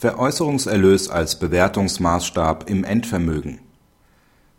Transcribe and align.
Veräußerungserlös 0.00 1.10
als 1.10 1.38
Bewertungsmaßstab 1.38 2.70
im 2.70 2.84
Endvermögen 2.84 3.58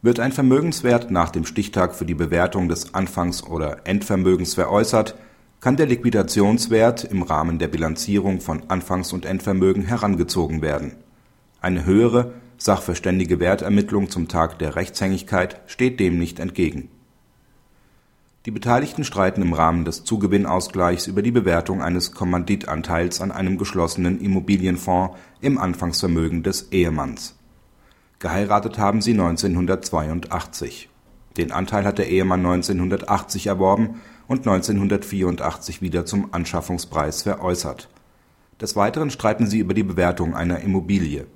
Wird 0.04 0.20
ein 0.20 0.34
Vermögenswert 0.34 1.10
nach 1.10 1.32
dem 1.32 1.46
Stichtag 1.46 1.96
für 1.96 2.06
die 2.06 2.14
Bewertung 2.14 2.70
des 2.70 2.94
Anfangs 2.94 3.42
oder 3.42 3.88
Endvermögens 3.88 4.54
veräußert, 4.54 5.16
kann 5.60 5.78
der 5.78 5.88
Liquidationswert 5.88 7.06
im 7.06 7.24
Rahmen 7.24 7.58
der 7.58 7.70
Bilanzierung 7.70 8.40
von 8.40 8.70
Anfangs 8.70 9.14
und 9.14 9.26
Endvermögen 9.26 9.84
herangezogen 9.84 10.62
werden. 10.62 10.98
Eine 11.60 11.86
höhere 11.86 12.34
sachverständige 12.60 13.40
Wertermittlung 13.40 14.12
zum 14.12 14.28
Tag 14.28 14.60
der 14.60 14.76
Rechtshängigkeit 14.76 15.60
steht 15.66 16.00
dem 16.00 16.20
nicht 16.20 16.38
entgegen. 16.38 16.90
Die 18.48 18.52
Beteiligten 18.52 19.04
streiten 19.04 19.44
im 19.44 19.54
Rahmen 19.54 19.86
des 19.86 20.04
Zugewinnausgleichs 20.04 21.06
über 21.06 21.22
die 21.22 21.30
Bewertung 21.30 21.84
eines 21.84 22.12
Kommanditanteils 22.12 23.22
an 23.22 23.32
einem 23.32 23.60
geschlossenen 23.60 24.20
Immobilienfonds 24.20 25.16
im 25.42 25.60
Anfangsvermögen 25.60 26.42
des 26.42 26.72
Ehemanns. 26.72 27.36
Geheiratet 28.18 28.80
haben 28.80 29.04
sie 29.04 29.12
1982. 29.12 30.90
Den 31.38 31.52
Anteil 31.52 31.86
hat 31.86 32.00
der 32.00 32.10
Ehemann 32.10 32.40
1980 32.40 33.46
erworben 33.46 34.02
und 34.28 34.40
1984 34.40 35.84
wieder 35.84 36.08
zum 36.08 36.34
Anschaffungspreis 36.34 37.22
veräußert. 37.22 37.90
Des 38.60 38.76
Weiteren 38.76 39.12
streiten 39.12 39.46
sie 39.46 39.60
über 39.60 39.76
die 39.76 39.84
Bewertung 39.84 40.36
einer 40.36 40.62
Immobilie. 40.62 41.28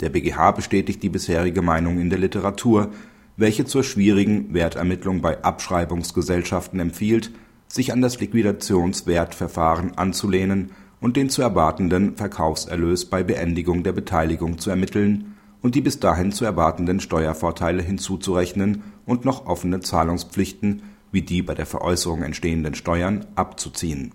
Der 0.00 0.10
BGH 0.10 0.52
bestätigt 0.52 1.02
die 1.02 1.08
bisherige 1.08 1.62
Meinung 1.62 1.98
in 1.98 2.10
der 2.10 2.20
Literatur 2.20 2.92
welche 3.38 3.64
zur 3.64 3.84
schwierigen 3.84 4.52
Wertermittlung 4.52 5.22
bei 5.22 5.42
Abschreibungsgesellschaften 5.42 6.80
empfiehlt, 6.80 7.30
sich 7.68 7.92
an 7.92 8.02
das 8.02 8.18
Liquidationswertverfahren 8.20 9.96
anzulehnen 9.96 10.72
und 11.00 11.16
den 11.16 11.30
zu 11.30 11.40
erwartenden 11.42 12.16
Verkaufserlös 12.16 13.04
bei 13.04 13.22
Beendigung 13.22 13.84
der 13.84 13.92
Beteiligung 13.92 14.58
zu 14.58 14.70
ermitteln 14.70 15.36
und 15.62 15.76
die 15.76 15.80
bis 15.80 16.00
dahin 16.00 16.32
zu 16.32 16.44
erwartenden 16.44 16.98
Steuervorteile 16.98 17.80
hinzuzurechnen 17.80 18.82
und 19.06 19.24
noch 19.24 19.46
offene 19.46 19.80
Zahlungspflichten 19.80 20.82
wie 21.12 21.22
die 21.22 21.40
bei 21.40 21.54
der 21.54 21.66
Veräußerung 21.66 22.22
entstehenden 22.22 22.74
Steuern 22.74 23.24
abzuziehen. 23.36 24.12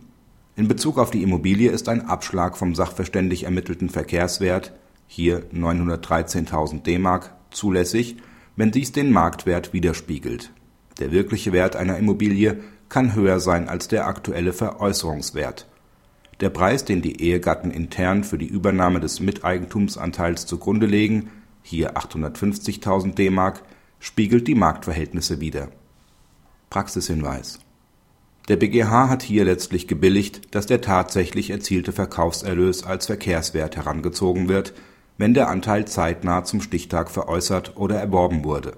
In 0.56 0.68
Bezug 0.68 1.00
auf 1.00 1.12
die 1.12 1.24
Immobilie 1.24 1.72
ist 1.72 1.88
ein 1.90 2.08
Abschlag 2.08 2.58
vom 2.58 2.76
sachverständig 2.76 3.44
ermittelten 3.44 3.90
Verkehrswert 3.90 4.74
(hier 5.08 5.44
913.000 5.54 6.84
D-Mark) 6.84 7.34
zulässig 7.52 8.18
wenn 8.56 8.72
dies 8.72 8.92
den 8.92 9.12
Marktwert 9.12 9.74
widerspiegelt. 9.74 10.52
Der 11.00 11.12
wirkliche 11.12 11.54
Wert 11.54 11.76
einer 11.76 11.98
Immobilie 11.98 12.60
kann 12.90 13.16
höher 13.16 13.40
sein 13.40 13.68
als 13.68 13.88
der 13.88 14.08
aktuelle 14.08 14.54
Veräußerungswert. 14.54 15.68
Der 16.40 16.50
Preis, 16.50 16.86
den 16.86 17.02
die 17.02 17.22
Ehegatten 17.22 17.72
intern 17.72 18.24
für 18.24 18.38
die 18.38 18.48
Übernahme 18.48 19.00
des 19.00 19.20
Miteigentumsanteils 19.20 20.46
zugrunde 20.46 20.86
legen 20.86 21.30
(hier 21.64 21.98
850.000 21.98 23.16
D-Mark), 23.16 23.64
spiegelt 24.00 24.48
die 24.48 24.56
Marktverhältnisse 24.56 25.40
wider. 25.40 25.70
Praxishinweis 26.70 27.60
Der 28.50 28.58
BGH 28.58 29.10
hat 29.10 29.24
hier 29.24 29.46
letztlich 29.46 29.88
gebilligt, 29.88 30.54
dass 30.54 30.66
der 30.66 30.82
tatsächlich 30.82 31.50
erzielte 31.50 31.94
Verkaufserlös 31.94 32.84
als 32.84 33.06
Verkehrswert 33.06 33.78
herangezogen 33.78 34.50
wird 34.50 34.74
wenn 35.18 35.34
der 35.34 35.50
Anteil 35.50 35.86
zeitnah 35.86 36.44
zum 36.44 36.62
Stichtag 36.62 37.12
veräußert 37.12 37.78
oder 37.78 38.00
erworben 38.00 38.44
wurde. 38.44 38.74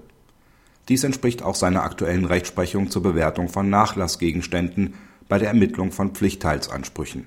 Dies 0.88 1.02
entspricht 1.02 1.42
auch 1.42 1.54
seiner 1.54 1.82
aktuellen 1.82 2.24
Rechtsprechung 2.24 2.90
zur 2.90 3.02
Bewertung 3.02 3.48
von 3.48 3.68
Nachlassgegenständen 3.70 4.94
bei 5.28 5.38
der 5.38 5.48
Ermittlung 5.48 5.90
von 5.90 6.10
Pflichtteilsansprüchen. 6.10 7.26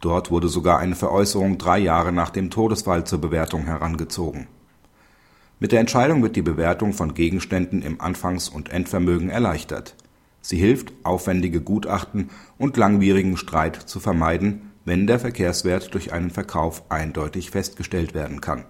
Dort 0.00 0.30
wurde 0.30 0.48
sogar 0.48 0.78
eine 0.78 0.94
Veräußerung 0.94 1.58
drei 1.58 1.78
Jahre 1.78 2.12
nach 2.12 2.30
dem 2.30 2.50
Todesfall 2.50 3.04
zur 3.04 3.20
Bewertung 3.20 3.64
herangezogen. 3.64 4.46
Mit 5.58 5.72
der 5.72 5.80
Entscheidung 5.80 6.22
wird 6.22 6.36
die 6.36 6.42
Bewertung 6.42 6.92
von 6.92 7.14
Gegenständen 7.14 7.82
im 7.82 8.00
Anfangs 8.00 8.48
und 8.48 8.68
Endvermögen 8.68 9.30
erleichtert. 9.30 9.96
Sie 10.42 10.58
hilft, 10.58 10.92
aufwendige 11.02 11.60
Gutachten 11.60 12.30
und 12.58 12.76
langwierigen 12.76 13.36
Streit 13.36 13.76
zu 13.76 13.98
vermeiden 13.98 14.70
wenn 14.86 15.06
der 15.06 15.18
Verkehrswert 15.18 15.92
durch 15.92 16.12
einen 16.14 16.30
Verkauf 16.30 16.90
eindeutig 16.90 17.50
festgestellt 17.50 18.14
werden 18.14 18.40
kann 18.40 18.64